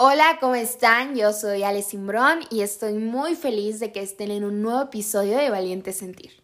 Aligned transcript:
Hola, 0.00 0.38
¿cómo 0.40 0.54
están? 0.54 1.16
Yo 1.16 1.32
soy 1.32 1.64
Ale 1.64 1.82
Simbrón 1.82 2.38
y 2.50 2.60
estoy 2.60 2.92
muy 2.92 3.34
feliz 3.34 3.80
de 3.80 3.90
que 3.90 4.00
estén 4.00 4.30
en 4.30 4.44
un 4.44 4.62
nuevo 4.62 4.80
episodio 4.80 5.36
de 5.36 5.50
Valiente 5.50 5.92
Sentir. 5.92 6.40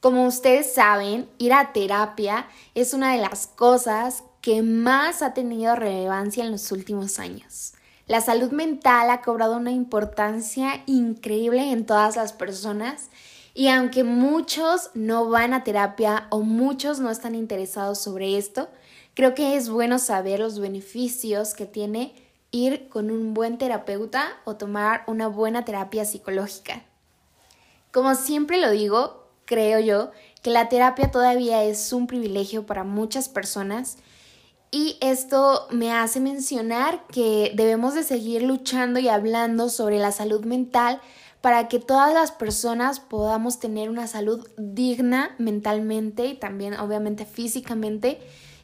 Como 0.00 0.26
ustedes 0.26 0.74
saben, 0.74 1.28
ir 1.38 1.52
a 1.52 1.72
terapia 1.72 2.48
es 2.74 2.92
una 2.92 3.12
de 3.12 3.22
las 3.22 3.46
cosas 3.46 4.24
que 4.40 4.62
más 4.62 5.22
ha 5.22 5.34
tenido 5.34 5.76
relevancia 5.76 6.42
en 6.42 6.50
los 6.50 6.72
últimos 6.72 7.20
años. 7.20 7.74
La 8.08 8.20
salud 8.20 8.50
mental 8.50 9.08
ha 9.10 9.22
cobrado 9.22 9.58
una 9.58 9.70
importancia 9.70 10.82
increíble 10.86 11.70
en 11.70 11.86
todas 11.86 12.16
las 12.16 12.32
personas 12.32 13.08
y 13.54 13.68
aunque 13.68 14.02
muchos 14.02 14.90
no 14.94 15.30
van 15.30 15.54
a 15.54 15.62
terapia 15.62 16.26
o 16.30 16.40
muchos 16.40 16.98
no 16.98 17.12
están 17.12 17.36
interesados 17.36 18.00
sobre 18.00 18.36
esto, 18.36 18.68
creo 19.14 19.36
que 19.36 19.54
es 19.54 19.68
bueno 19.68 20.00
saber 20.00 20.40
los 20.40 20.58
beneficios 20.58 21.54
que 21.54 21.66
tiene 21.66 22.29
ir 22.50 22.88
con 22.88 23.10
un 23.10 23.34
buen 23.34 23.58
terapeuta 23.58 24.28
o 24.44 24.56
tomar 24.56 25.04
una 25.06 25.28
buena 25.28 25.64
terapia 25.64 26.04
psicológica. 26.04 26.82
Como 27.92 28.14
siempre 28.14 28.60
lo 28.60 28.70
digo, 28.70 29.28
creo 29.44 29.80
yo 29.80 30.10
que 30.42 30.50
la 30.50 30.68
terapia 30.68 31.10
todavía 31.10 31.64
es 31.64 31.92
un 31.92 32.06
privilegio 32.06 32.66
para 32.66 32.84
muchas 32.84 33.28
personas 33.28 33.98
y 34.70 34.96
esto 35.00 35.66
me 35.70 35.92
hace 35.92 36.20
mencionar 36.20 37.04
que 37.08 37.52
debemos 37.56 37.94
de 37.94 38.04
seguir 38.04 38.42
luchando 38.42 39.00
y 39.00 39.08
hablando 39.08 39.68
sobre 39.68 39.98
la 39.98 40.12
salud 40.12 40.44
mental 40.44 41.00
para 41.40 41.68
que 41.68 41.80
todas 41.80 42.14
las 42.14 42.30
personas 42.30 43.00
podamos 43.00 43.58
tener 43.58 43.88
una 43.88 44.06
salud 44.06 44.46
digna 44.56 45.34
mentalmente 45.38 46.26
y 46.26 46.34
también 46.34 46.74
obviamente 46.74 47.24
físicamente 47.24 48.20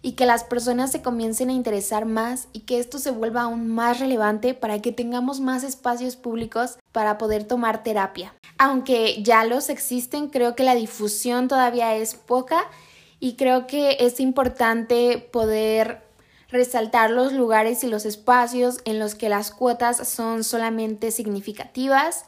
y 0.06 0.12
que 0.12 0.24
las 0.24 0.44
personas 0.44 0.92
se 0.92 1.02
comiencen 1.02 1.50
a 1.50 1.52
interesar 1.52 2.04
más 2.04 2.46
y 2.52 2.60
que 2.60 2.78
esto 2.78 3.00
se 3.00 3.10
vuelva 3.10 3.42
aún 3.42 3.66
más 3.66 3.98
relevante 3.98 4.54
para 4.54 4.80
que 4.80 4.92
tengamos 4.92 5.40
más 5.40 5.64
espacios 5.64 6.14
públicos 6.14 6.78
para 6.92 7.18
poder 7.18 7.42
tomar 7.42 7.82
terapia. 7.82 8.32
Aunque 8.56 9.20
ya 9.24 9.44
los 9.44 9.68
existen, 9.68 10.28
creo 10.28 10.54
que 10.54 10.62
la 10.62 10.76
difusión 10.76 11.48
todavía 11.48 11.96
es 11.96 12.14
poca 12.14 12.70
y 13.18 13.34
creo 13.34 13.66
que 13.66 13.96
es 13.98 14.20
importante 14.20 15.18
poder 15.32 16.04
resaltar 16.50 17.10
los 17.10 17.32
lugares 17.32 17.82
y 17.82 17.88
los 17.88 18.06
espacios 18.06 18.78
en 18.84 19.00
los 19.00 19.16
que 19.16 19.28
las 19.28 19.50
cuotas 19.50 20.08
son 20.08 20.44
solamente 20.44 21.10
significativas 21.10 22.26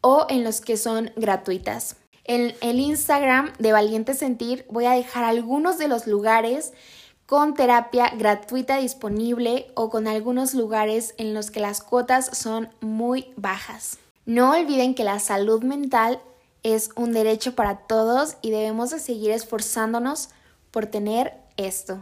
o 0.00 0.26
en 0.28 0.42
los 0.42 0.60
que 0.60 0.76
son 0.76 1.12
gratuitas. 1.14 1.94
En 2.24 2.54
el 2.62 2.80
Instagram 2.80 3.52
de 3.60 3.70
Valiente 3.70 4.14
Sentir 4.14 4.66
voy 4.68 4.86
a 4.86 4.92
dejar 4.92 5.22
algunos 5.22 5.78
de 5.78 5.86
los 5.86 6.08
lugares 6.08 6.72
con 7.32 7.54
terapia 7.54 8.12
gratuita 8.14 8.76
disponible 8.76 9.72
o 9.74 9.88
con 9.88 10.06
algunos 10.06 10.52
lugares 10.52 11.14
en 11.16 11.32
los 11.32 11.50
que 11.50 11.60
las 11.60 11.80
cuotas 11.80 12.26
son 12.36 12.68
muy 12.82 13.32
bajas. 13.36 13.96
No 14.26 14.50
olviden 14.50 14.94
que 14.94 15.02
la 15.02 15.18
salud 15.18 15.62
mental 15.62 16.20
es 16.62 16.90
un 16.94 17.14
derecho 17.14 17.54
para 17.54 17.86
todos 17.86 18.36
y 18.42 18.50
debemos 18.50 18.90
de 18.90 18.98
seguir 18.98 19.30
esforzándonos 19.30 20.28
por 20.70 20.84
tener 20.84 21.32
esto. 21.56 22.00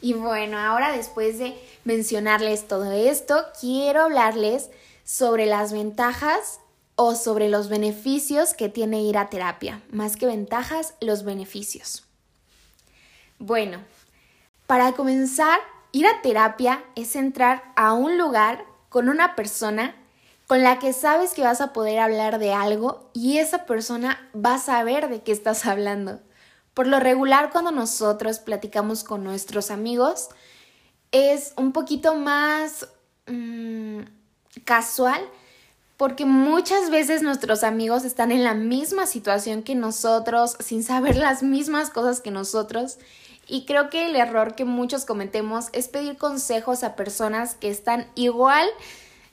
Y 0.00 0.14
bueno, 0.14 0.58
ahora 0.58 0.96
después 0.96 1.38
de 1.38 1.54
mencionarles 1.84 2.66
todo 2.66 2.90
esto, 2.92 3.44
quiero 3.60 4.00
hablarles 4.00 4.70
sobre 5.04 5.44
las 5.44 5.74
ventajas 5.74 6.60
o 6.94 7.14
sobre 7.14 7.50
los 7.50 7.68
beneficios 7.68 8.54
que 8.54 8.70
tiene 8.70 9.02
ir 9.02 9.18
a 9.18 9.28
terapia. 9.28 9.82
Más 9.90 10.16
que 10.16 10.24
ventajas, 10.24 10.94
los 11.02 11.22
beneficios. 11.22 12.04
Bueno, 13.38 13.80
para 14.66 14.92
comenzar, 14.92 15.58
ir 15.92 16.06
a 16.06 16.22
terapia 16.22 16.84
es 16.94 17.16
entrar 17.16 17.62
a 17.76 17.92
un 17.92 18.18
lugar 18.18 18.64
con 18.88 19.08
una 19.08 19.36
persona 19.36 19.94
con 20.46 20.62
la 20.62 20.78
que 20.78 20.92
sabes 20.92 21.32
que 21.34 21.42
vas 21.42 21.60
a 21.60 21.72
poder 21.72 21.98
hablar 21.98 22.38
de 22.38 22.52
algo 22.52 23.10
y 23.12 23.38
esa 23.38 23.66
persona 23.66 24.18
va 24.34 24.54
a 24.54 24.58
saber 24.58 25.08
de 25.08 25.22
qué 25.22 25.32
estás 25.32 25.66
hablando. 25.66 26.20
Por 26.72 26.86
lo 26.86 27.00
regular, 27.00 27.50
cuando 27.50 27.72
nosotros 27.72 28.38
platicamos 28.38 29.02
con 29.02 29.24
nuestros 29.24 29.70
amigos, 29.70 30.28
es 31.10 31.52
un 31.56 31.72
poquito 31.72 32.14
más 32.14 32.88
mm, 33.26 34.00
casual 34.64 35.20
porque 35.96 36.26
muchas 36.26 36.90
veces 36.90 37.22
nuestros 37.22 37.64
amigos 37.64 38.04
están 38.04 38.30
en 38.30 38.44
la 38.44 38.54
misma 38.54 39.06
situación 39.06 39.62
que 39.62 39.74
nosotros, 39.74 40.56
sin 40.60 40.82
saber 40.82 41.16
las 41.16 41.42
mismas 41.42 41.90
cosas 41.90 42.20
que 42.20 42.30
nosotros 42.30 42.98
y 43.46 43.64
creo 43.64 43.90
que 43.90 44.06
el 44.06 44.16
error 44.16 44.54
que 44.54 44.64
muchos 44.64 45.04
cometemos 45.04 45.68
es 45.72 45.88
pedir 45.88 46.16
consejos 46.16 46.82
a 46.82 46.96
personas 46.96 47.54
que 47.54 47.68
están 47.68 48.08
igual 48.14 48.68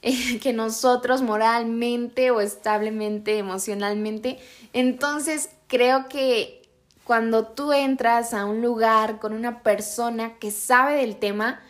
eh, 0.03 0.39
que 0.41 0.53
nosotros 0.53 1.21
moralmente 1.21 2.29
o 2.29 2.41
establemente, 2.41 3.37
emocionalmente. 3.37 4.37
Entonces 4.73 5.49
creo 5.67 6.07
que 6.09 6.61
cuando 7.03 7.47
tú 7.47 7.73
entras 7.73 8.33
a 8.33 8.45
un 8.45 8.61
lugar 8.61 9.19
con 9.19 9.33
una 9.33 9.63
persona 9.63 10.37
que 10.39 10.51
sabe 10.51 10.95
del 10.95 11.17
tema, 11.17 11.61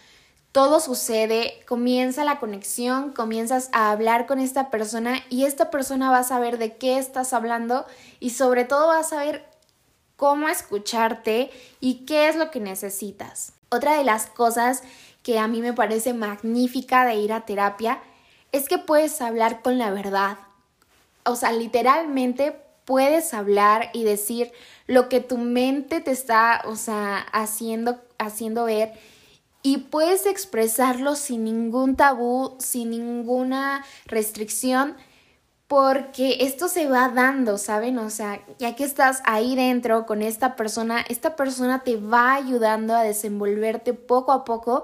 todo 0.52 0.80
sucede, 0.80 1.64
comienza 1.68 2.24
la 2.24 2.40
conexión, 2.40 3.12
comienzas 3.12 3.70
a 3.72 3.90
hablar 3.90 4.28
con 4.28 4.40
esta 4.40 4.70
persona 4.70 5.20
y 5.30 5.46
esta 5.46 5.72
persona 5.72 6.12
va 6.12 6.20
a 6.20 6.24
saber 6.24 6.60
de 6.60 6.78
qué 6.78 7.00
estás 7.00 7.34
hablando 7.34 7.88
y 8.20 8.32
sobre 8.32 8.64
todo 8.64 8.88
va 8.88 9.00
a 9.00 9.04
saber 9.04 9.53
cómo 10.16 10.48
escucharte 10.48 11.52
y 11.80 12.06
qué 12.06 12.30
es 12.30 12.36
lo 12.36 12.52
que 12.52 12.60
necesitas. 12.60 13.54
Otra 13.70 13.98
de 13.98 14.04
las 14.04 14.28
cosas 14.28 14.84
que 15.24 15.40
a 15.40 15.48
mí 15.48 15.62
me 15.62 15.74
parece 15.74 16.14
magnífica 16.14 17.06
de 17.06 17.16
ir 17.16 17.34
a 17.34 17.46
terapia 17.46 18.02
es 18.52 18.68
que 18.68 18.78
puedes 18.78 19.22
hablar 19.22 19.62
con 19.62 19.78
la 19.78 19.92
verdad. 19.92 20.38
O 21.26 21.36
sea, 21.36 21.52
literalmente 21.52 22.56
puedes 22.86 23.34
hablar 23.34 23.90
y 23.94 24.04
decir 24.04 24.52
lo 24.88 25.10
que 25.10 25.22
tu 25.22 25.38
mente 25.38 26.02
te 26.02 26.12
está, 26.12 26.62
o 26.66 26.76
sea, 26.76 27.18
haciendo, 27.32 28.02
haciendo 28.18 28.66
ver 28.66 28.94
y 29.64 29.78
puedes 29.78 30.26
expresarlo 30.26 31.16
sin 31.16 31.46
ningún 31.46 31.96
tabú, 31.96 32.58
sin 32.60 32.90
ninguna 32.90 33.86
restricción 34.06 34.98
porque 35.74 36.38
esto 36.42 36.68
se 36.68 36.88
va 36.88 37.10
dando, 37.10 37.58
¿saben? 37.58 37.98
O 37.98 38.12
sea, 38.12 38.40
ya 38.60 38.76
que 38.76 38.84
estás 38.84 39.24
ahí 39.26 39.56
dentro 39.56 40.06
con 40.06 40.22
esta 40.22 40.56
persona, 40.56 41.04
esta 41.10 41.36
persona 41.36 41.84
te 41.84 41.96
va 41.96 42.36
ayudando 42.36 42.94
a 42.94 43.02
desenvolverte 43.02 43.96
poco 43.96 44.34
a 44.34 44.46
poco 44.46 44.84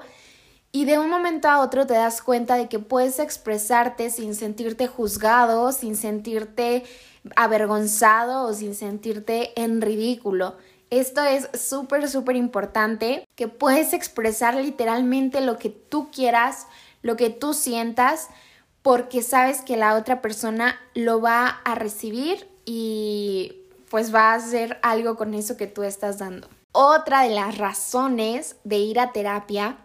y 0.72 0.85
de 0.85 0.97
un 0.97 1.07
momento 1.07 1.47
a 1.47 1.59
otro 1.59 1.85
te 1.85 1.94
das 1.94 2.23
cuenta 2.23 2.55
de 2.55 2.69
que 2.69 2.79
puedes 2.79 3.19
expresarte 3.19 4.09
sin 4.09 4.33
sentirte 4.33 4.88
juzgado, 4.88 5.72
sin 5.73 5.95
sentirte 5.95 6.85
avergonzado 7.35 8.47
o 8.47 8.53
sin 8.53 8.73
sentirte 8.73 9.61
en 9.61 9.81
ridículo. 9.81 10.57
Esto 10.89 11.21
es 11.21 11.50
súper, 11.53 12.09
súper 12.09 12.35
importante, 12.35 13.27
que 13.35 13.47
puedes 13.47 13.94
expresar 13.94 14.56
literalmente 14.56 15.39
lo 15.41 15.59
que 15.59 15.69
tú 15.69 16.09
quieras, 16.09 16.66
lo 17.03 17.16
que 17.16 17.29
tú 17.29 17.53
sientas, 17.53 18.29
porque 18.81 19.22
sabes 19.22 19.62
que 19.62 19.78
la 19.78 19.95
otra 19.95 20.22
persona 20.22 20.79
lo 20.94 21.22
va 21.22 21.47
a 21.47 21.75
recibir 21.75 22.50
y 22.66 23.63
pues 23.90 24.13
va 24.13 24.31
a 24.31 24.35
hacer 24.35 24.79
algo 24.81 25.16
con 25.16 25.34
eso 25.34 25.57
que 25.57 25.67
tú 25.67 25.84
estás 25.84 26.19
dando. 26.19 26.47
Otra 26.72 27.23
de 27.23 27.29
las 27.29 27.57
razones 27.57 28.56
de 28.63 28.78
ir 28.78 29.00
a 29.00 29.12
terapia 29.12 29.78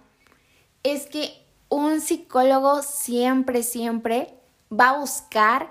es 0.83 1.06
que 1.06 1.44
un 1.69 2.00
psicólogo 2.00 2.83
siempre, 2.83 3.62
siempre 3.62 4.34
va 4.71 4.91
a 4.91 4.99
buscar 4.99 5.69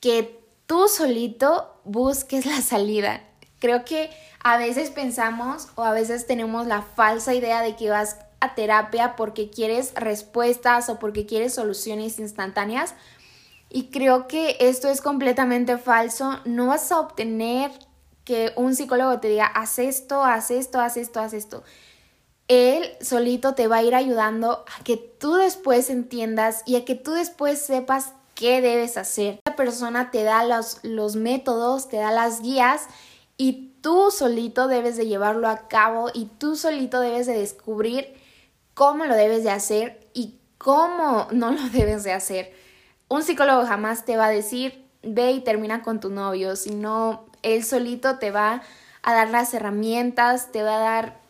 que 0.00 0.40
tú 0.66 0.88
solito 0.88 1.80
busques 1.84 2.46
la 2.46 2.60
salida. 2.62 3.22
Creo 3.58 3.84
que 3.84 4.10
a 4.42 4.56
veces 4.56 4.90
pensamos 4.90 5.68
o 5.74 5.82
a 5.82 5.92
veces 5.92 6.26
tenemos 6.26 6.66
la 6.66 6.82
falsa 6.82 7.34
idea 7.34 7.62
de 7.62 7.76
que 7.76 7.90
vas 7.90 8.18
terapia 8.54 9.16
porque 9.16 9.48
quieres 9.48 9.94
respuestas 9.94 10.88
o 10.90 10.98
porque 10.98 11.24
quieres 11.24 11.54
soluciones 11.54 12.18
instantáneas. 12.18 12.94
Y 13.70 13.90
creo 13.90 14.28
que 14.28 14.56
esto 14.60 14.88
es 14.88 15.00
completamente 15.00 15.78
falso. 15.78 16.38
No 16.44 16.66
vas 16.66 16.92
a 16.92 17.00
obtener 17.00 17.70
que 18.24 18.52
un 18.56 18.74
psicólogo 18.74 19.18
te 19.20 19.28
diga, 19.28 19.46
haz 19.46 19.78
esto, 19.78 20.22
haz 20.22 20.50
esto, 20.50 20.80
haz 20.80 20.96
esto, 20.96 21.20
haz 21.20 21.32
esto. 21.32 21.64
Él 22.48 22.90
solito 23.00 23.54
te 23.54 23.68
va 23.68 23.76
a 23.76 23.82
ir 23.82 23.94
ayudando 23.94 24.64
a 24.78 24.84
que 24.84 24.96
tú 24.96 25.34
después 25.34 25.88
entiendas 25.90 26.62
y 26.66 26.76
a 26.76 26.84
que 26.84 26.94
tú 26.94 27.12
después 27.12 27.58
sepas 27.58 28.12
qué 28.34 28.60
debes 28.60 28.96
hacer. 28.96 29.40
La 29.46 29.56
persona 29.56 30.10
te 30.10 30.22
da 30.24 30.44
los, 30.44 30.78
los 30.82 31.16
métodos, 31.16 31.88
te 31.88 31.96
da 31.96 32.10
las 32.10 32.42
guías 32.42 32.82
y 33.36 33.72
tú 33.80 34.10
solito 34.10 34.68
debes 34.68 34.96
de 34.96 35.06
llevarlo 35.06 35.48
a 35.48 35.68
cabo 35.68 36.10
y 36.12 36.26
tú 36.38 36.56
solito 36.56 37.00
debes 37.00 37.26
de 37.26 37.38
descubrir 37.38 38.14
cómo 38.74 39.06
lo 39.06 39.14
debes 39.14 39.44
de 39.44 39.50
hacer 39.50 40.06
y 40.12 40.36
cómo 40.58 41.28
no 41.30 41.52
lo 41.52 41.68
debes 41.70 42.04
de 42.04 42.12
hacer. 42.12 42.52
Un 43.08 43.22
psicólogo 43.22 43.66
jamás 43.66 44.04
te 44.04 44.16
va 44.16 44.26
a 44.26 44.30
decir, 44.30 44.84
ve 45.02 45.32
y 45.32 45.40
termina 45.40 45.82
con 45.82 46.00
tu 46.00 46.10
novio, 46.10 46.56
sino 46.56 47.26
él 47.42 47.64
solito 47.64 48.18
te 48.18 48.30
va 48.30 48.62
a 49.02 49.14
dar 49.14 49.30
las 49.30 49.54
herramientas, 49.54 50.50
te 50.50 50.62
va 50.62 50.76
a 50.76 50.80
dar, 50.80 51.20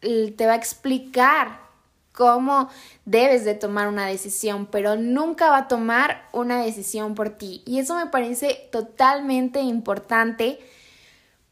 te 0.00 0.46
va 0.46 0.52
a 0.52 0.56
explicar 0.56 1.64
cómo 2.12 2.68
debes 3.04 3.44
de 3.44 3.54
tomar 3.54 3.88
una 3.88 4.06
decisión, 4.06 4.66
pero 4.66 4.94
nunca 4.96 5.50
va 5.50 5.58
a 5.58 5.68
tomar 5.68 6.28
una 6.32 6.62
decisión 6.62 7.14
por 7.14 7.30
ti. 7.30 7.62
Y 7.66 7.80
eso 7.80 7.96
me 7.96 8.06
parece 8.06 8.68
totalmente 8.70 9.60
importante 9.60 10.60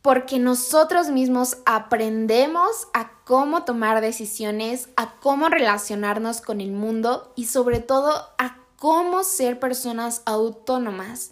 porque 0.03 0.41
nosotros 0.41 1.09
mismos 1.11 1.59
aprendemos 1.65 2.89
a 2.93 3.13
cómo 3.25 3.65
tomar 3.65 4.01
decisiones, 4.01 4.89
a 4.97 5.15
cómo 5.21 5.49
relacionarnos 5.49 6.41
con 6.41 6.61
el 6.61 6.73
mundo 6.73 7.33
y 7.37 7.47
sobre 7.47 7.79
todo 7.79 8.11
a 8.37 8.59
cómo 8.77 9.23
ser 9.23 9.61
personas 9.61 10.23
autónomas. 10.27 11.31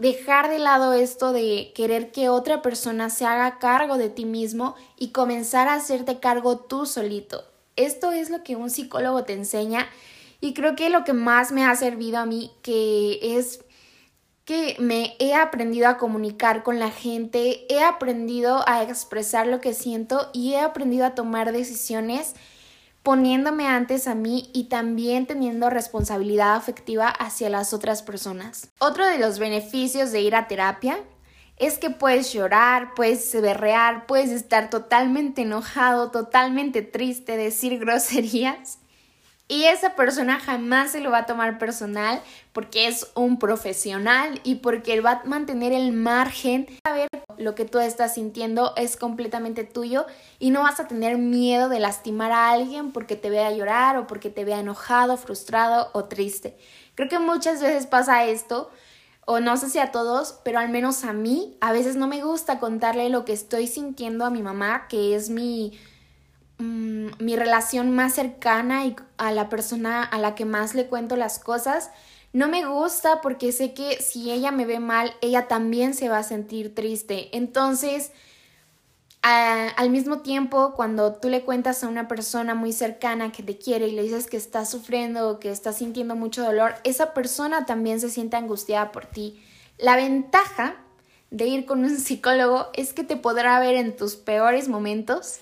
Dejar 0.00 0.50
de 0.50 0.58
lado 0.58 0.92
esto 0.92 1.32
de 1.32 1.72
querer 1.74 2.10
que 2.10 2.28
otra 2.28 2.60
persona 2.60 3.08
se 3.08 3.24
haga 3.24 3.58
cargo 3.58 3.98
de 3.98 4.10
ti 4.10 4.24
mismo 4.24 4.74
y 4.96 5.10
comenzar 5.10 5.68
a 5.68 5.74
hacerte 5.74 6.18
cargo 6.18 6.58
tú 6.58 6.86
solito. 6.86 7.44
Esto 7.76 8.10
es 8.10 8.30
lo 8.30 8.42
que 8.42 8.56
un 8.56 8.70
psicólogo 8.70 9.22
te 9.22 9.32
enseña 9.32 9.88
y 10.40 10.54
creo 10.54 10.74
que 10.74 10.90
lo 10.90 11.04
que 11.04 11.12
más 11.12 11.52
me 11.52 11.64
ha 11.64 11.74
servido 11.76 12.18
a 12.18 12.26
mí 12.26 12.50
que 12.62 13.38
es 13.38 13.60
que 14.48 14.76
me 14.78 15.14
he 15.18 15.34
aprendido 15.34 15.88
a 15.88 15.98
comunicar 15.98 16.62
con 16.62 16.78
la 16.78 16.90
gente, 16.90 17.66
he 17.68 17.84
aprendido 17.84 18.66
a 18.66 18.82
expresar 18.82 19.46
lo 19.46 19.60
que 19.60 19.74
siento 19.74 20.30
y 20.32 20.54
he 20.54 20.60
aprendido 20.60 21.04
a 21.04 21.14
tomar 21.14 21.52
decisiones 21.52 22.32
poniéndome 23.02 23.66
antes 23.66 24.08
a 24.08 24.14
mí 24.14 24.48
y 24.54 24.70
también 24.70 25.26
teniendo 25.26 25.68
responsabilidad 25.68 26.56
afectiva 26.56 27.08
hacia 27.08 27.50
las 27.50 27.74
otras 27.74 28.02
personas. 28.02 28.70
Otro 28.78 29.06
de 29.06 29.18
los 29.18 29.38
beneficios 29.38 30.12
de 30.12 30.22
ir 30.22 30.34
a 30.34 30.48
terapia 30.48 30.98
es 31.58 31.76
que 31.76 31.90
puedes 31.90 32.32
llorar, 32.32 32.94
puedes 32.94 33.30
berrear, 33.38 34.06
puedes 34.06 34.30
estar 34.30 34.70
totalmente 34.70 35.42
enojado, 35.42 36.10
totalmente 36.10 36.80
triste, 36.80 37.36
decir 37.36 37.78
groserías 37.84 38.78
y 39.48 39.64
esa 39.64 39.96
persona 39.96 40.38
jamás 40.38 40.92
se 40.92 41.00
lo 41.00 41.10
va 41.10 41.20
a 41.20 41.26
tomar 41.26 41.58
personal 41.58 42.20
porque 42.52 42.86
es 42.86 43.10
un 43.14 43.38
profesional 43.38 44.40
y 44.44 44.56
porque 44.56 45.00
va 45.00 45.12
a 45.12 45.24
mantener 45.24 45.72
el 45.72 45.92
margen. 45.92 46.66
Saber 46.86 47.08
lo 47.38 47.54
que 47.54 47.64
tú 47.64 47.78
estás 47.78 48.14
sintiendo 48.14 48.74
es 48.76 48.98
completamente 48.98 49.64
tuyo 49.64 50.04
y 50.38 50.50
no 50.50 50.62
vas 50.62 50.80
a 50.80 50.86
tener 50.86 51.16
miedo 51.16 51.70
de 51.70 51.80
lastimar 51.80 52.30
a 52.30 52.50
alguien 52.50 52.92
porque 52.92 53.16
te 53.16 53.30
vea 53.30 53.50
llorar 53.50 53.96
o 53.96 54.06
porque 54.06 54.28
te 54.28 54.44
vea 54.44 54.60
enojado, 54.60 55.16
frustrado 55.16 55.88
o 55.94 56.04
triste. 56.04 56.58
Creo 56.94 57.08
que 57.08 57.18
muchas 57.18 57.62
veces 57.62 57.86
pasa 57.86 58.26
esto 58.26 58.70
o 59.24 59.40
no 59.40 59.56
sé 59.56 59.70
si 59.70 59.78
a 59.78 59.92
todos, 59.92 60.40
pero 60.44 60.58
al 60.58 60.68
menos 60.68 61.04
a 61.04 61.14
mí, 61.14 61.56
a 61.60 61.72
veces 61.72 61.96
no 61.96 62.06
me 62.06 62.22
gusta 62.22 62.58
contarle 62.58 63.08
lo 63.08 63.24
que 63.24 63.32
estoy 63.32 63.66
sintiendo 63.66 64.26
a 64.26 64.30
mi 64.30 64.42
mamá, 64.42 64.88
que 64.88 65.14
es 65.14 65.30
mi 65.30 65.78
Mm, 66.58 67.10
mi 67.20 67.36
relación 67.36 67.92
más 67.92 68.14
cercana 68.14 68.84
y 68.84 68.96
a 69.16 69.30
la 69.30 69.48
persona 69.48 70.02
a 70.02 70.18
la 70.18 70.34
que 70.34 70.44
más 70.44 70.74
le 70.74 70.86
cuento 70.86 71.14
las 71.14 71.38
cosas, 71.38 71.90
no 72.32 72.48
me 72.48 72.66
gusta 72.66 73.20
porque 73.20 73.52
sé 73.52 73.74
que 73.74 74.02
si 74.02 74.32
ella 74.32 74.50
me 74.50 74.66
ve 74.66 74.80
mal, 74.80 75.14
ella 75.20 75.46
también 75.46 75.94
se 75.94 76.08
va 76.08 76.18
a 76.18 76.22
sentir 76.24 76.74
triste. 76.74 77.36
Entonces, 77.36 78.10
al 79.22 79.90
mismo 79.90 80.20
tiempo, 80.20 80.74
cuando 80.74 81.14
tú 81.14 81.28
le 81.28 81.42
cuentas 81.42 81.84
a 81.84 81.88
una 81.88 82.08
persona 82.08 82.54
muy 82.54 82.72
cercana 82.72 83.30
que 83.30 83.42
te 83.42 83.58
quiere 83.58 83.88
y 83.88 83.92
le 83.92 84.02
dices 84.02 84.26
que 84.26 84.36
estás 84.36 84.70
sufriendo 84.70 85.28
o 85.28 85.38
que 85.38 85.50
estás 85.50 85.76
sintiendo 85.76 86.16
mucho 86.16 86.42
dolor, 86.42 86.74
esa 86.84 87.14
persona 87.14 87.66
también 87.66 88.00
se 88.00 88.10
siente 88.10 88.36
angustiada 88.36 88.90
por 88.90 89.06
ti. 89.06 89.42
La 89.76 89.96
ventaja 89.96 90.76
de 91.30 91.46
ir 91.46 91.66
con 91.66 91.84
un 91.84 91.98
psicólogo 91.98 92.68
es 92.74 92.92
que 92.92 93.04
te 93.04 93.16
podrá 93.16 93.60
ver 93.60 93.76
en 93.76 93.96
tus 93.96 94.16
peores 94.16 94.68
momentos 94.68 95.40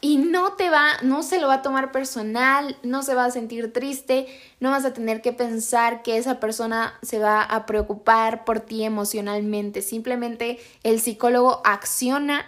y 0.00 0.18
no 0.18 0.52
te 0.52 0.70
va, 0.70 0.92
no 1.02 1.22
se 1.22 1.40
lo 1.40 1.48
va 1.48 1.54
a 1.54 1.62
tomar 1.62 1.90
personal, 1.90 2.76
no 2.82 3.02
se 3.02 3.14
va 3.14 3.24
a 3.24 3.30
sentir 3.30 3.72
triste, 3.72 4.26
no 4.60 4.70
vas 4.70 4.84
a 4.84 4.92
tener 4.92 5.22
que 5.22 5.32
pensar 5.32 6.02
que 6.02 6.18
esa 6.18 6.38
persona 6.38 6.94
se 7.02 7.18
va 7.18 7.42
a 7.42 7.66
preocupar 7.66 8.44
por 8.44 8.60
ti 8.60 8.84
emocionalmente. 8.84 9.82
Simplemente 9.82 10.58
el 10.84 11.00
psicólogo 11.00 11.62
acciona 11.64 12.46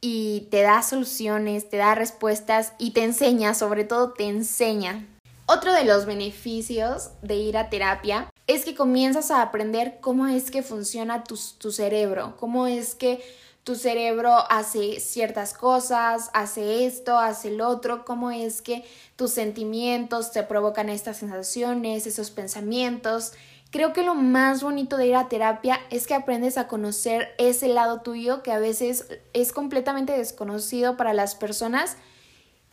y 0.00 0.46
te 0.52 0.62
da 0.62 0.82
soluciones, 0.82 1.68
te 1.68 1.76
da 1.76 1.96
respuestas 1.96 2.72
y 2.78 2.92
te 2.92 3.02
enseña, 3.02 3.54
sobre 3.54 3.82
todo 3.82 4.12
te 4.12 4.28
enseña. 4.28 5.06
Otro 5.46 5.72
de 5.72 5.84
los 5.84 6.06
beneficios 6.06 7.10
de 7.22 7.36
ir 7.36 7.56
a 7.56 7.68
terapia 7.68 8.28
es 8.46 8.64
que 8.64 8.76
comienzas 8.76 9.32
a 9.32 9.42
aprender 9.42 9.98
cómo 10.00 10.28
es 10.28 10.52
que 10.52 10.62
funciona 10.62 11.24
tu, 11.24 11.38
tu 11.58 11.72
cerebro, 11.72 12.36
cómo 12.38 12.68
es 12.68 12.94
que 12.94 13.24
tu 13.66 13.74
cerebro 13.74 14.32
hace 14.48 15.00
ciertas 15.00 15.52
cosas, 15.52 16.30
hace 16.34 16.86
esto, 16.86 17.18
hace 17.18 17.48
el 17.48 17.60
otro, 17.60 18.04
cómo 18.04 18.30
es 18.30 18.62
que 18.62 18.84
tus 19.16 19.32
sentimientos 19.32 20.30
te 20.30 20.44
provocan 20.44 20.88
estas 20.88 21.16
sensaciones, 21.16 22.06
esos 22.06 22.30
pensamientos. 22.30 23.32
Creo 23.72 23.92
que 23.92 24.04
lo 24.04 24.14
más 24.14 24.62
bonito 24.62 24.96
de 24.96 25.08
ir 25.08 25.16
a 25.16 25.28
terapia 25.28 25.80
es 25.90 26.06
que 26.06 26.14
aprendes 26.14 26.58
a 26.58 26.68
conocer 26.68 27.34
ese 27.38 27.66
lado 27.66 28.02
tuyo 28.02 28.44
que 28.44 28.52
a 28.52 28.60
veces 28.60 29.08
es 29.32 29.50
completamente 29.50 30.16
desconocido 30.16 30.96
para 30.96 31.12
las 31.12 31.34
personas 31.34 31.96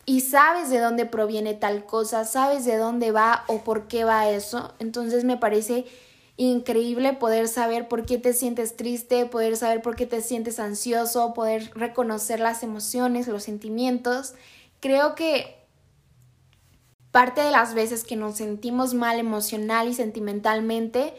y 0.06 0.20
sabes 0.20 0.70
de 0.70 0.78
dónde 0.78 1.06
proviene 1.06 1.54
tal 1.54 1.86
cosa, 1.86 2.24
sabes 2.24 2.64
de 2.64 2.76
dónde 2.76 3.10
va 3.10 3.42
o 3.48 3.64
por 3.64 3.88
qué 3.88 4.04
va 4.04 4.30
eso. 4.30 4.72
Entonces 4.78 5.24
me 5.24 5.38
parece 5.38 5.86
increíble 6.36 7.12
poder 7.12 7.48
saber 7.48 7.88
por 7.88 8.04
qué 8.06 8.18
te 8.18 8.32
sientes 8.32 8.76
triste, 8.76 9.26
poder 9.26 9.56
saber 9.56 9.82
por 9.82 9.94
qué 9.94 10.06
te 10.06 10.20
sientes 10.20 10.58
ansioso, 10.58 11.32
poder 11.34 11.70
reconocer 11.74 12.40
las 12.40 12.62
emociones, 12.62 13.28
los 13.28 13.44
sentimientos. 13.44 14.34
Creo 14.80 15.14
que 15.14 15.56
parte 17.10 17.40
de 17.40 17.52
las 17.52 17.74
veces 17.74 18.02
que 18.02 18.16
nos 18.16 18.36
sentimos 18.36 18.94
mal 18.94 19.20
emocional 19.20 19.88
y 19.88 19.94
sentimentalmente 19.94 21.14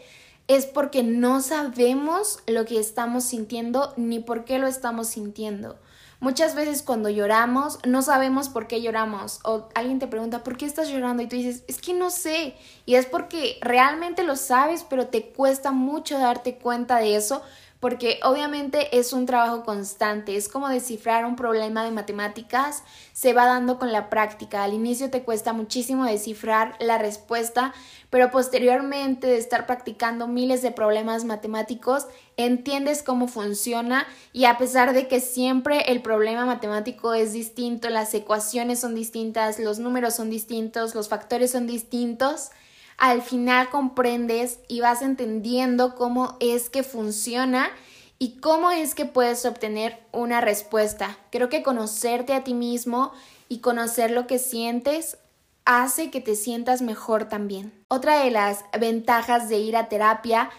es 0.48 0.66
porque 0.66 1.04
no 1.04 1.42
sabemos 1.42 2.40
lo 2.48 2.66
que 2.66 2.80
estamos 2.80 3.24
sintiendo 3.24 3.94
ni 3.96 4.20
por 4.20 4.44
qué 4.44 4.60
lo 4.60 4.68
estamos 4.68 5.08
sintiendo. 5.08 5.78
Muchas 6.20 6.56
veces 6.56 6.82
cuando 6.82 7.10
lloramos 7.10 7.80
no 7.86 8.02
sabemos 8.02 8.50
por 8.50 8.68
qué 8.68 8.82
lloramos 8.82 9.40
o 9.44 9.68
alguien 9.76 10.00
te 10.00 10.08
pregunta 10.08 10.44
¿por 10.44 10.58
qué 10.58 10.66
estás 10.66 10.90
llorando? 10.90 11.22
y 11.22 11.28
tú 11.28 11.36
dices 11.36 11.64
es 11.68 11.82
que 11.82 11.94
no 11.94 12.10
sé 12.10 12.56
y 12.86 12.96
es 12.96 13.06
porque 13.06 13.58
realmente 13.62 14.24
lo 14.24 14.36
sabes 14.36 14.86
pero 14.90 15.08
te 15.08 15.32
cuesta 15.32 15.72
mucho 15.72 16.18
darte 16.18 16.56
cuenta 16.56 16.98
de 16.98 17.16
eso 17.16 17.42
porque 17.86 18.20
obviamente 18.24 18.98
es 18.98 19.14
un 19.14 19.28
trabajo 19.28 19.64
constante, 19.64 20.36
es 20.36 20.50
como 20.50 20.70
descifrar 20.70 21.24
un 21.24 21.36
problema 21.36 21.84
de 21.84 21.92
matemáticas, 21.92 22.82
se 23.14 23.32
va 23.32 23.46
dando 23.46 23.78
con 23.78 23.92
la 23.92 24.10
práctica, 24.10 24.64
al 24.64 24.74
inicio 24.74 25.12
te 25.12 25.22
cuesta 25.22 25.54
muchísimo 25.54 26.04
descifrar 26.04 26.76
la 26.80 26.98
respuesta, 26.98 27.76
pero 28.10 28.32
posteriormente 28.32 29.28
de 29.28 29.38
estar 29.38 29.68
practicando 29.68 30.28
miles 30.28 30.64
de 30.64 30.72
problemas 30.72 31.26
matemáticos, 31.26 32.08
entiendes 32.38 33.04
cómo 33.04 33.28
funciona 33.28 34.08
y 34.34 34.46
a 34.46 34.58
pesar 34.58 34.94
de 34.94 35.08
que 35.08 35.20
siempre 35.20 35.92
el 35.92 36.02
problema 36.02 36.48
matemático 36.48 37.14
es 37.14 37.34
distinto, 37.34 37.90
las 37.90 38.12
ecuaciones 38.16 38.80
son 38.80 38.96
distintas, 38.96 39.60
los 39.60 39.78
números 39.78 40.16
son 40.16 40.32
distintos, 40.32 40.96
los 40.96 41.08
factores 41.08 41.52
son 41.52 41.68
distintos, 41.68 42.50
al 42.98 43.22
final 43.22 43.70
comprendes 43.70 44.60
y 44.68 44.80
vas 44.80 45.02
entendiendo 45.02 45.96
cómo 45.96 46.38
es 46.40 46.70
que 46.70 46.84
funciona 46.84 47.70
y 48.18 48.38
cómo 48.40 48.72
es 48.72 48.96
que 48.96 49.06
puedes 49.06 49.46
obtener 49.46 50.00
una 50.12 50.42
respuesta. 50.42 51.18
Creo 51.32 51.50
que 51.50 51.64
conocerte 51.64 52.34
a 52.34 52.44
ti 52.44 52.54
mismo 52.54 53.12
y 53.50 53.60
conocer 53.60 54.12
lo 54.12 54.28
que 54.28 54.40
sientes 54.40 55.18
hace 55.66 56.12
que 56.12 56.22
te 56.22 56.36
sientas 56.36 56.82
mejor 56.82 57.26
también. 57.28 57.74
Otra 57.88 58.24
de 58.24 58.32
las 58.32 58.64
ventajas 58.80 59.50
de 59.50 59.58
ir 59.58 59.76
a 59.76 59.90
terapia 59.90 60.50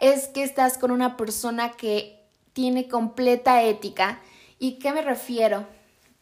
es 0.00 0.28
que 0.28 0.42
estás 0.42 0.78
con 0.78 0.90
una 0.90 1.16
persona 1.16 1.72
que 1.72 2.20
tiene 2.52 2.88
completa 2.88 3.62
ética. 3.62 4.20
¿Y 4.58 4.78
qué 4.78 4.92
me 4.92 5.02
refiero? 5.02 5.66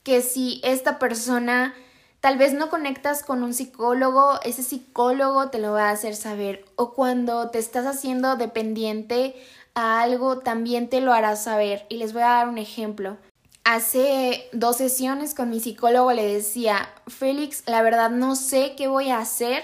Que 0.03 0.21
si 0.21 0.61
esta 0.65 0.99
persona 0.99 1.75
Tal 2.23 2.39
vez 2.39 2.55
no 2.55 2.71
conectas 2.71 3.25
con 3.25 3.43
un 3.43 3.53
psicólogo, 3.53 4.41
ese 4.45 4.63
psicólogo 4.63 5.51
te 5.51 5.59
lo 5.59 5.73
va 5.73 5.89
a 5.89 5.91
hacer 5.91 6.15
saber. 6.15 6.65
O 6.77 6.95
cuando 6.95 7.51
te 7.51 7.59
estás 7.59 7.85
haciendo 7.85 8.37
dependiente 8.37 9.35
a 9.75 10.03
algo, 10.03 10.39
también 10.39 10.89
te 10.89 11.01
lo 11.01 11.13
hará 11.13 11.37
saber. 11.37 11.87
Y 11.89 11.97
les 11.97 12.13
voy 12.13 12.23
a 12.23 12.29
dar 12.29 12.49
un 12.49 12.59
ejemplo. 12.59 13.17
Hace 13.65 14.49
dos 14.53 14.77
sesiones 14.77 15.35
con 15.35 15.51
mi 15.51 15.61
psicólogo 15.61 16.13
le 16.13 16.27
decía, 16.27 16.89
Félix, 17.07 17.63
la 17.67 17.83
verdad 17.83 18.11
no 18.11 18.35
sé 18.35 18.75
qué 18.77 18.89
voy 18.89 19.11
a 19.11 19.19
hacer 19.19 19.63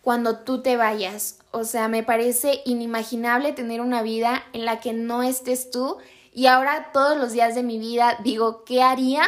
cuando 0.00 0.38
tú 0.38 0.62
te 0.62 0.76
vayas. 0.76 1.38
O 1.50 1.64
sea, 1.64 1.88
me 1.88 2.02
parece 2.02 2.60
inimaginable 2.64 3.52
tener 3.52 3.80
una 3.80 4.02
vida 4.02 4.44
en 4.52 4.64
la 4.64 4.80
que 4.80 4.92
no 4.92 5.22
estés 5.22 5.70
tú. 5.70 5.96
Y 6.32 6.46
ahora 6.46 6.90
todos 6.92 7.16
los 7.16 7.32
días 7.32 7.54
de 7.54 7.62
mi 7.62 7.78
vida 7.78 8.18
digo, 8.22 8.64
¿qué 8.64 8.82
haría 8.82 9.24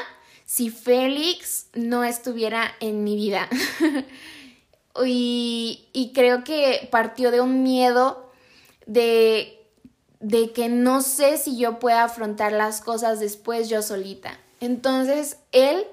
si 0.46 0.70
Félix 0.70 1.66
no 1.74 2.04
estuviera 2.04 2.72
en 2.80 3.04
mi 3.04 3.16
vida. 3.16 3.48
y, 5.04 5.88
y, 5.92 6.12
creo 6.14 6.44
que 6.44 6.88
partió 6.90 7.30
de 7.30 7.40
un 7.40 7.62
miedo 7.64 8.30
de, 8.86 9.55
de 10.26 10.52
que 10.52 10.68
no 10.68 11.02
sé 11.02 11.38
si 11.38 11.56
yo 11.56 11.78
pueda 11.78 12.02
afrontar 12.02 12.50
las 12.50 12.80
cosas 12.80 13.20
después 13.20 13.68
yo 13.68 13.80
solita. 13.80 14.38
Entonces, 14.60 15.38
él 15.52 15.86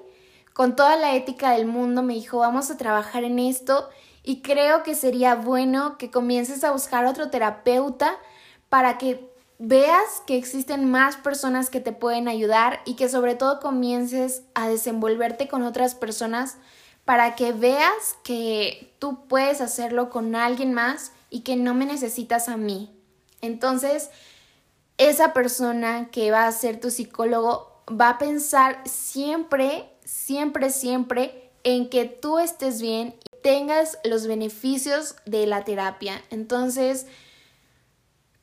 con 0.54 0.76
toda 0.76 0.96
la 0.96 1.14
ética 1.14 1.50
del 1.50 1.66
mundo, 1.66 2.02
me 2.02 2.14
dijo, 2.14 2.38
vamos 2.38 2.70
a 2.70 2.76
trabajar 2.76 3.24
en 3.24 3.40
esto 3.40 3.90
y 4.22 4.40
creo 4.40 4.84
que 4.84 4.94
sería 4.94 5.34
bueno 5.34 5.98
que 5.98 6.10
comiences 6.12 6.62
a 6.62 6.70
buscar 6.70 7.06
otro 7.06 7.28
terapeuta 7.28 8.16
para 8.68 8.96
que 8.96 9.28
veas 9.58 10.22
que 10.26 10.36
existen 10.36 10.90
más 10.90 11.16
personas 11.16 11.70
que 11.70 11.80
te 11.80 11.92
pueden 11.92 12.28
ayudar 12.28 12.80
y 12.84 12.94
que 12.94 13.08
sobre 13.08 13.34
todo 13.34 13.58
comiences 13.58 14.42
a 14.54 14.68
desenvolverte 14.68 15.48
con 15.48 15.62
otras 15.62 15.96
personas 15.96 16.56
para 17.04 17.34
que 17.34 17.52
veas 17.52 18.16
que 18.22 18.94
tú 19.00 19.26
puedes 19.26 19.60
hacerlo 19.60 20.08
con 20.08 20.36
alguien 20.36 20.72
más 20.72 21.10
y 21.30 21.40
que 21.40 21.56
no 21.56 21.74
me 21.74 21.84
necesitas 21.84 22.48
a 22.48 22.56
mí. 22.56 22.93
Entonces, 23.44 24.10
esa 24.98 25.32
persona 25.32 26.08
que 26.10 26.30
va 26.30 26.46
a 26.46 26.52
ser 26.52 26.80
tu 26.80 26.90
psicólogo 26.90 27.82
va 27.88 28.10
a 28.10 28.18
pensar 28.18 28.82
siempre, 28.86 29.90
siempre, 30.04 30.70
siempre 30.70 31.50
en 31.64 31.88
que 31.88 32.04
tú 32.04 32.38
estés 32.38 32.80
bien 32.80 33.14
y 33.24 33.42
tengas 33.42 33.98
los 34.04 34.26
beneficios 34.26 35.16
de 35.26 35.46
la 35.46 35.64
terapia. 35.64 36.22
Entonces, 36.30 37.06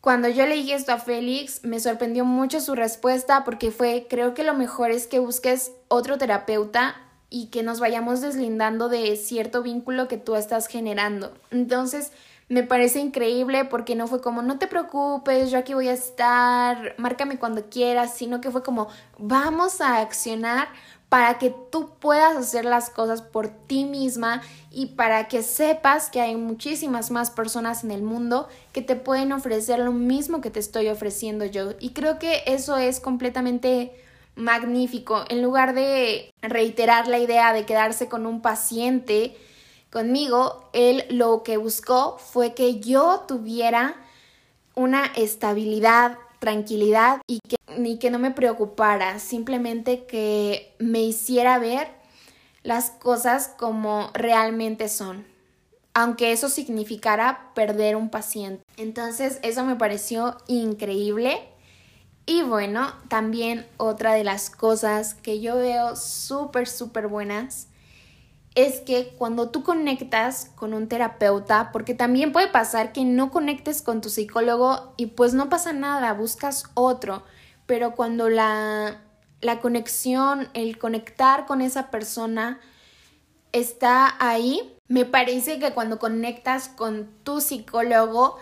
cuando 0.02 0.28
yo 0.28 0.48
leí 0.48 0.72
esto 0.72 0.92
a 0.92 0.98
Félix, 0.98 1.64
me 1.64 1.80
sorprendió 1.80 2.26
mucho 2.26 2.60
su 2.60 2.74
respuesta 2.74 3.44
porque 3.44 3.70
fue, 3.70 4.08
creo 4.10 4.34
que 4.34 4.44
lo 4.44 4.56
mejor 4.56 4.90
es 4.90 5.06
que 5.06 5.20
busques 5.20 5.72
otro 5.88 6.18
terapeuta 6.18 6.96
y 7.30 7.48
que 7.48 7.64
nos 7.64 7.80
vayamos 7.80 8.20
deslindando 8.20 8.90
de 8.90 9.16
cierto 9.16 9.62
vínculo 9.62 10.08
que 10.08 10.18
tú 10.18 10.36
estás 10.36 10.68
generando. 10.68 11.34
Entonces, 11.52 12.12
me 12.52 12.64
parece 12.64 13.00
increíble 13.00 13.64
porque 13.64 13.96
no 13.96 14.08
fue 14.08 14.20
como, 14.20 14.42
no 14.42 14.60
te 14.60 14.68
preocupes, 14.68 15.52
yo 15.52 15.58
aquí 15.58 15.74
voy 15.74 15.88
a 15.88 15.94
estar, 15.94 16.96
márcame 16.98 17.40
cuando 17.40 17.70
quieras, 17.70 18.14
sino 18.14 18.42
que 18.42 18.52
fue 18.52 18.62
como, 18.62 18.90
vamos 19.18 19.80
a 19.80 20.02
accionar 20.02 20.68
para 21.08 21.38
que 21.38 21.56
tú 21.72 21.92
puedas 22.02 22.36
hacer 22.36 22.66
las 22.66 22.90
cosas 22.90 23.22
por 23.22 23.48
ti 23.48 23.86
misma 23.86 24.42
y 24.70 24.88
para 24.88 25.30
que 25.30 25.44
sepas 25.44 26.10
que 26.10 26.20
hay 26.20 26.36
muchísimas 26.36 27.10
más 27.10 27.32
personas 27.32 27.86
en 27.86 27.92
el 27.92 28.02
mundo 28.02 28.50
que 28.74 28.82
te 28.82 28.98
pueden 28.98 29.32
ofrecer 29.32 29.80
lo 29.80 29.94
mismo 29.94 30.42
que 30.42 30.50
te 30.50 30.60
estoy 30.60 30.90
ofreciendo 30.90 31.46
yo. 31.46 31.76
Y 31.80 31.92
creo 31.92 32.20
que 32.20 32.44
eso 32.48 32.76
es 32.76 33.00
completamente 33.00 33.94
magnífico. 34.36 35.24
En 35.30 35.42
lugar 35.42 35.74
de 35.74 36.34
reiterar 36.42 37.08
la 37.08 37.20
idea 37.20 37.54
de 37.54 37.66
quedarse 37.66 38.10
con 38.10 38.26
un 38.26 38.42
paciente 38.42 39.38
conmigo, 39.92 40.70
él 40.74 41.06
lo 41.10 41.44
que 41.44 41.58
buscó 41.58 42.18
fue 42.18 42.54
que 42.54 42.80
yo 42.80 43.26
tuviera 43.28 43.96
una 44.74 45.06
estabilidad, 45.06 46.18
tranquilidad 46.40 47.22
y 47.28 47.40
que, 47.42 48.00
que 48.00 48.10
no 48.10 48.18
me 48.18 48.32
preocupara, 48.32 49.20
simplemente 49.20 50.06
que 50.06 50.74
me 50.80 51.02
hiciera 51.02 51.60
ver 51.60 51.90
las 52.64 52.90
cosas 52.90 53.54
como 53.58 54.10
realmente 54.14 54.88
son, 54.88 55.26
aunque 55.94 56.32
eso 56.32 56.48
significara 56.48 57.52
perder 57.54 57.96
un 57.96 58.10
paciente. 58.10 58.64
Entonces 58.78 59.40
eso 59.44 59.66
me 59.66 59.76
pareció 59.76 60.38
increíble 60.48 61.42
y 62.26 62.44
bueno, 62.44 62.94
también 63.10 63.68
otra 63.78 64.14
de 64.14 64.24
las 64.24 64.50
cosas 64.50 65.16
que 65.16 65.42
yo 65.42 65.58
veo 65.58 65.96
súper, 65.98 66.68
súper 66.68 67.08
buenas 67.08 67.68
es 68.56 68.82
que 68.82 69.16
cuando 69.18 69.50
tú 69.50 69.64
conectas 69.64 70.52
con 70.56 70.74
un 70.74 70.88
terapeuta, 70.88 71.72
porque 71.72 71.94
también 71.94 72.32
puede 72.32 72.48
pasar 72.48 72.92
que 72.92 73.06
no 73.06 73.32
conectes 73.32 73.82
con 73.82 74.02
tu 74.02 74.10
psicólogo 74.10 74.94
y 74.98 75.08
pues 75.08 75.34
no 75.34 75.50
pasa 75.50 75.72
nada, 75.72 76.14
buscas 76.14 76.66
otro, 76.74 77.24
pero 77.66 77.96
cuando 77.96 78.30
la, 78.30 79.02
la 79.40 79.60
conexión, 79.60 80.50
el 80.54 80.78
conectar 80.78 81.46
con 81.46 81.62
esa 81.62 81.90
persona 81.92 82.60
está 83.54 84.16
ahí, 84.20 84.76
me 84.88 85.06
parece 85.06 85.60
que 85.60 85.74
cuando 85.74 86.00
conectas 86.00 86.68
con 86.68 87.10
tu 87.24 87.40
psicólogo, 87.40 88.38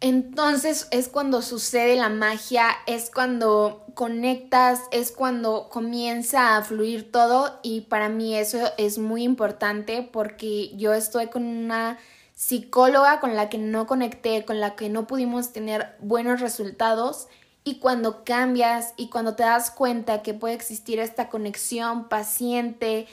entonces 0.00 0.88
es 0.90 1.08
cuando 1.08 1.40
sucede 1.40 1.96
la 1.96 2.08
magia, 2.10 2.68
es 2.86 3.10
cuando 3.10 3.84
conectas, 3.94 4.82
es 4.90 5.10
cuando 5.10 5.68
comienza 5.70 6.56
a 6.56 6.62
fluir 6.62 7.10
todo 7.10 7.58
y 7.62 7.82
para 7.82 8.08
mí 8.08 8.36
eso 8.36 8.58
es 8.76 8.98
muy 8.98 9.22
importante 9.22 10.02
porque 10.02 10.76
yo 10.76 10.92
estoy 10.92 11.28
con 11.28 11.44
una 11.44 11.98
psicóloga 12.34 13.20
con 13.20 13.34
la 13.34 13.48
que 13.48 13.56
no 13.56 13.86
conecté, 13.86 14.44
con 14.44 14.60
la 14.60 14.76
que 14.76 14.90
no 14.90 15.06
pudimos 15.06 15.52
tener 15.52 15.96
buenos 16.00 16.40
resultados 16.40 17.28
y 17.64 17.78
cuando 17.78 18.22
cambias 18.22 18.92
y 18.98 19.08
cuando 19.08 19.34
te 19.34 19.42
das 19.42 19.70
cuenta 19.70 20.22
que 20.22 20.34
puede 20.34 20.54
existir 20.54 21.00
esta 21.00 21.30
conexión 21.30 22.08
paciente, 22.08 23.08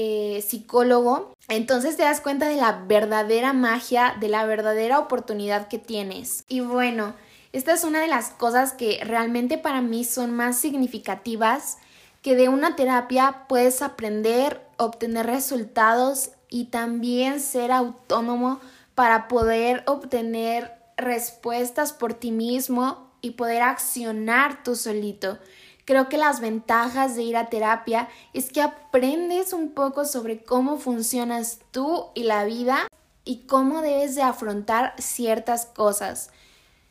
eh, 0.00 0.42
psicólogo, 0.42 1.34
entonces 1.48 1.96
te 1.96 2.04
das 2.04 2.20
cuenta 2.20 2.48
de 2.48 2.54
la 2.54 2.84
verdadera 2.86 3.52
magia, 3.52 4.14
de 4.20 4.28
la 4.28 4.46
verdadera 4.46 5.00
oportunidad 5.00 5.66
que 5.66 5.80
tienes. 5.80 6.44
Y 6.46 6.60
bueno, 6.60 7.16
esta 7.52 7.72
es 7.72 7.82
una 7.82 8.00
de 8.00 8.06
las 8.06 8.30
cosas 8.30 8.72
que 8.72 9.00
realmente 9.02 9.58
para 9.58 9.80
mí 9.80 10.04
son 10.04 10.30
más 10.36 10.56
significativas, 10.56 11.78
que 12.22 12.36
de 12.36 12.48
una 12.48 12.76
terapia 12.76 13.46
puedes 13.48 13.82
aprender, 13.82 14.60
obtener 14.76 15.26
resultados 15.26 16.30
y 16.48 16.66
también 16.66 17.40
ser 17.40 17.72
autónomo 17.72 18.60
para 18.94 19.26
poder 19.26 19.82
obtener 19.88 20.74
respuestas 20.96 21.92
por 21.92 22.14
ti 22.14 22.30
mismo 22.30 23.10
y 23.20 23.32
poder 23.32 23.62
accionar 23.62 24.62
tú 24.62 24.76
solito. 24.76 25.40
Creo 25.88 26.10
que 26.10 26.18
las 26.18 26.40
ventajas 26.40 27.16
de 27.16 27.22
ir 27.22 27.38
a 27.38 27.48
terapia 27.48 28.10
es 28.34 28.52
que 28.52 28.60
aprendes 28.60 29.54
un 29.54 29.70
poco 29.70 30.04
sobre 30.04 30.44
cómo 30.44 30.76
funcionas 30.76 31.60
tú 31.70 32.08
y 32.14 32.24
la 32.24 32.44
vida 32.44 32.88
y 33.24 33.46
cómo 33.46 33.80
debes 33.80 34.14
de 34.14 34.20
afrontar 34.20 34.92
ciertas 34.98 35.64
cosas. 35.64 36.28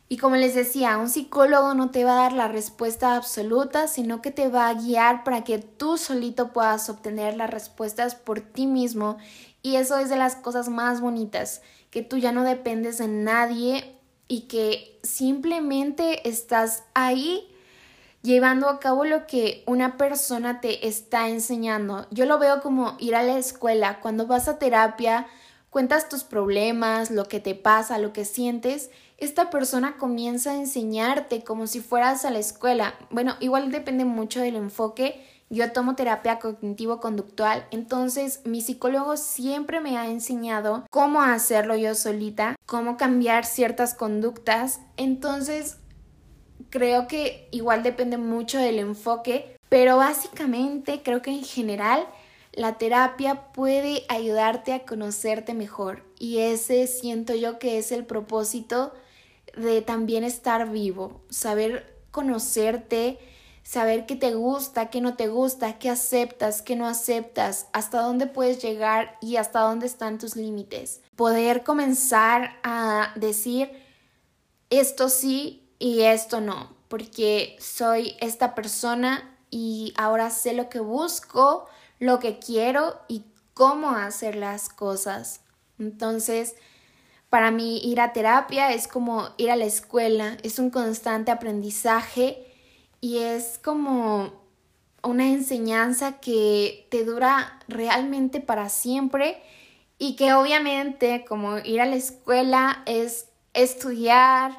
Y 0.09 0.17
como 0.17 0.35
les 0.35 0.55
decía, 0.55 0.97
un 0.97 1.09
psicólogo 1.09 1.75
no 1.75 1.91
te 1.91 2.05
va 2.05 2.13
a 2.13 2.23
dar 2.23 2.33
la 2.33 2.47
respuesta 2.47 3.15
absoluta, 3.15 3.87
sino 3.87 4.23
que 4.23 4.31
te 4.31 4.49
va 4.49 4.67
a 4.67 4.73
guiar 4.73 5.23
para 5.23 5.43
que 5.43 5.59
tú 5.59 5.99
solito 5.99 6.51
puedas 6.51 6.89
obtener 6.89 7.37
las 7.37 7.51
respuestas 7.51 8.15
por 8.15 8.41
ti 8.41 8.65
mismo. 8.65 9.19
Y 9.61 9.75
eso 9.75 9.99
es 9.99 10.09
de 10.09 10.17
las 10.17 10.35
cosas 10.35 10.69
más 10.69 11.01
bonitas, 11.01 11.61
que 11.91 12.01
tú 12.01 12.17
ya 12.17 12.31
no 12.31 12.41
dependes 12.41 12.97
de 12.97 13.07
nadie 13.07 13.95
y 14.27 14.47
que 14.47 14.99
simplemente 15.03 16.27
estás 16.27 16.83
ahí 16.95 17.47
llevando 18.27 18.67
a 18.67 18.81
cabo 18.81 19.05
lo 19.05 19.25
que 19.25 19.63
una 19.67 19.95
persona 19.95 20.59
te 20.59 20.85
está 20.85 21.29
enseñando. 21.29 22.05
Yo 22.11 22.25
lo 22.25 22.37
veo 22.39 22.61
como 22.61 22.97
ir 22.99 23.15
a 23.15 23.23
la 23.23 23.37
escuela. 23.37 24.01
Cuando 24.01 24.27
vas 24.27 24.49
a 24.49 24.59
terapia, 24.59 25.27
cuentas 25.69 26.09
tus 26.09 26.25
problemas, 26.25 27.09
lo 27.09 27.23
que 27.29 27.39
te 27.39 27.55
pasa, 27.55 27.97
lo 27.97 28.11
que 28.11 28.25
sientes. 28.25 28.89
Esta 29.17 29.49
persona 29.49 29.95
comienza 29.95 30.51
a 30.51 30.57
enseñarte 30.57 31.45
como 31.45 31.67
si 31.67 31.79
fueras 31.79 32.25
a 32.25 32.31
la 32.31 32.39
escuela. 32.39 32.95
Bueno, 33.11 33.35
igual 33.39 33.71
depende 33.71 34.03
mucho 34.03 34.41
del 34.41 34.57
enfoque. 34.57 35.25
Yo 35.49 35.71
tomo 35.71 35.95
terapia 35.95 36.39
cognitivo-conductual, 36.39 37.65
entonces 37.71 38.41
mi 38.43 38.59
psicólogo 38.59 39.15
siempre 39.15 39.79
me 39.79 39.97
ha 39.97 40.09
enseñado 40.09 40.85
cómo 40.89 41.21
hacerlo 41.21 41.77
yo 41.77 41.95
solita, 41.95 42.57
cómo 42.65 42.97
cambiar 42.97 43.45
ciertas 43.45 43.93
conductas. 43.93 44.81
Entonces 44.97 45.77
creo 46.69 47.07
que 47.07 47.47
igual 47.51 47.83
depende 47.83 48.17
mucho 48.17 48.57
del 48.59 48.79
enfoque, 48.79 49.57
pero 49.69 49.97
básicamente 49.97 51.01
creo 51.03 51.21
que 51.21 51.31
en 51.31 51.43
general 51.43 52.07
la 52.53 52.77
terapia 52.77 53.51
puede 53.53 54.03
ayudarte 54.09 54.73
a 54.73 54.85
conocerte 54.85 55.53
mejor 55.53 56.03
y 56.17 56.39
ese 56.39 56.87
siento 56.87 57.35
yo 57.35 57.59
que 57.59 57.77
es 57.77 57.91
el 57.91 58.05
propósito 58.05 58.93
de 59.55 59.81
también 59.81 60.23
estar 60.23 60.69
vivo, 60.69 61.21
saber 61.29 61.95
conocerte, 62.11 63.19
saber 63.63 64.05
qué 64.05 64.15
te 64.15 64.33
gusta, 64.33 64.89
qué 64.89 65.01
no 65.01 65.15
te 65.15 65.27
gusta, 65.27 65.77
qué 65.77 65.89
aceptas, 65.89 66.61
qué 66.61 66.75
no 66.75 66.87
aceptas, 66.87 67.67
hasta 67.73 68.01
dónde 68.01 68.25
puedes 68.25 68.61
llegar 68.63 69.17
y 69.21 69.35
hasta 69.35 69.59
dónde 69.59 69.85
están 69.85 70.17
tus 70.17 70.35
límites. 70.35 71.01
Poder 71.15 71.63
comenzar 71.63 72.59
a 72.63 73.11
decir 73.15 73.69
esto 74.69 75.09
sí 75.09 75.66
y 75.79 76.01
esto 76.01 76.41
no, 76.41 76.75
porque 76.87 77.55
soy 77.59 78.15
esta 78.19 78.55
persona 78.55 79.37
y 79.49 79.93
ahora 79.97 80.29
sé 80.29 80.53
lo 80.53 80.69
que 80.69 80.79
busco, 80.79 81.67
lo 81.99 82.19
que 82.19 82.39
quiero 82.39 82.99
y 83.07 83.23
cómo 83.53 83.91
hacer 83.91 84.35
las 84.35 84.69
cosas. 84.69 85.41
Entonces, 85.79 86.55
para 87.29 87.51
mí 87.51 87.79
ir 87.83 87.99
a 87.99 88.13
terapia 88.13 88.71
es 88.71 88.87
como 88.87 89.29
ir 89.37 89.51
a 89.51 89.55
la 89.55 89.65
escuela, 89.65 90.37
es 90.43 90.59
un 90.59 90.69
constante 90.69 91.31
aprendizaje 91.31 92.45
y 93.01 93.17
es 93.17 93.59
como 93.63 94.33
una 95.03 95.27
enseñanza 95.29 96.19
que 96.19 96.87
te 96.89 97.03
dura 97.05 97.59
realmente 97.67 98.39
para 98.39 98.69
siempre 98.69 99.41
y 99.99 100.15
que 100.15 100.33
obviamente 100.33 101.25
como 101.27 101.59
ir 101.59 101.81
a 101.81 101.85
la 101.85 101.95
escuela 101.95 102.83
es 102.85 103.27
estudiar, 103.53 104.57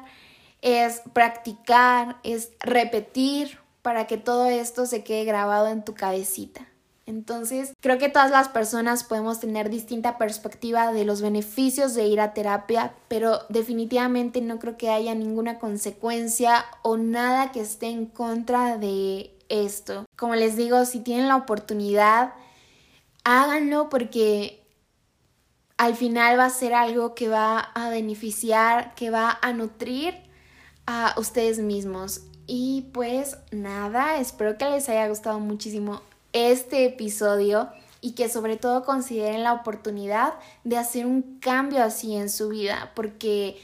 es 0.61 1.01
practicar, 1.13 2.17
es 2.23 2.51
repetir 2.59 3.59
para 3.81 4.07
que 4.07 4.17
todo 4.17 4.47
esto 4.47 4.85
se 4.85 5.03
quede 5.03 5.25
grabado 5.25 5.67
en 5.67 5.83
tu 5.83 5.93
cabecita. 5.93 6.67
Entonces, 7.05 7.73
creo 7.81 7.97
que 7.97 8.09
todas 8.09 8.29
las 8.29 8.49
personas 8.49 9.03
podemos 9.03 9.39
tener 9.39 9.71
distinta 9.71 10.19
perspectiva 10.19 10.93
de 10.93 11.05
los 11.05 11.23
beneficios 11.23 11.95
de 11.95 12.05
ir 12.05 12.21
a 12.21 12.35
terapia, 12.35 12.93
pero 13.07 13.39
definitivamente 13.49 14.41
no 14.41 14.59
creo 14.59 14.77
que 14.77 14.91
haya 14.91 15.15
ninguna 15.15 15.57
consecuencia 15.57 16.65
o 16.83 16.97
nada 16.97 17.51
que 17.51 17.61
esté 17.61 17.87
en 17.87 18.05
contra 18.05 18.77
de 18.77 19.35
esto. 19.49 20.05
Como 20.15 20.35
les 20.35 20.55
digo, 20.55 20.85
si 20.85 20.99
tienen 20.99 21.29
la 21.29 21.37
oportunidad, 21.37 22.33
háganlo 23.23 23.89
porque 23.89 24.63
al 25.77 25.95
final 25.95 26.37
va 26.37 26.45
a 26.45 26.51
ser 26.51 26.75
algo 26.75 27.15
que 27.15 27.27
va 27.27 27.59
a 27.59 27.89
beneficiar, 27.89 28.93
que 28.93 29.09
va 29.09 29.39
a 29.41 29.51
nutrir 29.51 30.28
a 30.89 31.13
ustedes 31.17 31.59
mismos. 31.59 32.21
Y 32.47 32.87
pues 32.93 33.37
nada, 33.51 34.17
espero 34.19 34.57
que 34.57 34.65
les 34.65 34.89
haya 34.89 35.07
gustado 35.07 35.39
muchísimo 35.39 36.01
este 36.33 36.85
episodio 36.85 37.69
y 38.01 38.13
que 38.13 38.27
sobre 38.27 38.57
todo 38.57 38.83
consideren 38.83 39.43
la 39.43 39.53
oportunidad 39.53 40.33
de 40.63 40.77
hacer 40.77 41.05
un 41.05 41.39
cambio 41.39 41.83
así 41.83 42.15
en 42.15 42.27
su 42.27 42.49
vida, 42.49 42.91
porque 42.95 43.61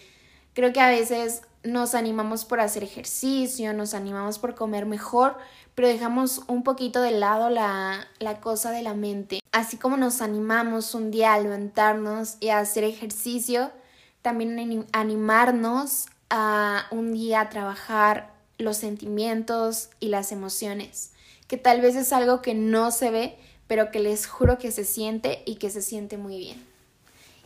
creo 0.53 0.71
que 0.71 0.81
a 0.81 0.89
veces 0.89 1.41
nos 1.63 1.95
animamos 1.95 2.45
por 2.45 2.59
hacer 2.59 2.83
ejercicio, 2.83 3.73
nos 3.73 3.95
animamos 3.95 4.37
por 4.37 4.53
comer 4.53 4.85
mejor, 4.85 5.35
pero 5.73 5.87
dejamos 5.87 6.43
un 6.45 6.61
poquito 6.61 7.01
de 7.01 7.09
lado 7.09 7.49
la, 7.49 8.07
la, 8.19 8.39
cosa 8.39 8.69
de 8.69 8.83
la 8.83 8.93
mente. 8.93 9.39
Así 9.51 9.77
como 9.77 9.97
nos 9.97 10.21
animamos 10.21 10.93
un 10.93 11.09
día 11.09 11.33
a 11.33 11.39
levantarnos 11.39 12.37
y 12.39 12.49
a 12.49 12.59
hacer 12.59 12.83
ejercicio, 12.83 13.71
también 14.21 14.85
animarnos 14.91 16.05
a 16.29 16.87
un 16.91 17.13
día 17.13 17.49
trabajar 17.49 18.33
los 18.57 18.77
sentimientos 18.77 19.89
y 19.99 20.09
las 20.09 20.31
emociones, 20.31 21.11
que 21.47 21.57
tal 21.57 21.81
vez 21.81 21.95
es 21.95 22.13
algo 22.13 22.41
que 22.41 22.53
no 22.53 22.91
se 22.91 23.11
ve, 23.11 23.37
pero 23.67 23.91
que 23.91 23.99
les 23.99 24.27
juro 24.27 24.57
que 24.57 24.71
se 24.71 24.85
siente 24.85 25.43
y 25.45 25.55
que 25.55 25.69
se 25.69 25.81
siente 25.81 26.17
muy 26.17 26.37
bien. 26.37 26.63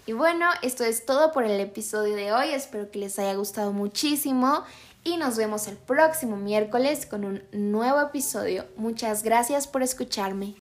Y 0.06 0.14
bueno, 0.14 0.48
esto 0.62 0.84
es 0.84 1.06
todo 1.06 1.32
por 1.32 1.44
el 1.44 1.60
episodio 1.60 2.16
de 2.16 2.32
hoy. 2.32 2.50
Espero 2.50 2.90
que 2.90 3.00
les 3.00 3.20
haya 3.20 3.36
gustado 3.36 3.74
muchísimo 3.74 4.64
y 5.04 5.18
nos 5.18 5.38
vemos 5.38 5.68
el 5.68 5.78
próximo 5.78 6.36
miércoles 6.36 7.06
con 7.06 7.26
un 7.26 7.44
nuevo 7.52 8.02
episodio. 8.02 8.66
Muchas 8.76 9.24
gracias 9.24 9.68
por 9.68 9.84
escucharme. 9.84 10.60